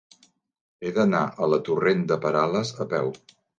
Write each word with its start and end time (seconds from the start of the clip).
He 0.87 0.93
d'anar 0.95 1.21
a 1.47 1.51
la 1.55 1.61
torrent 1.69 2.03
de 2.15 2.19
Perales 2.27 2.75
a 2.87 2.91
peu. 2.97 3.15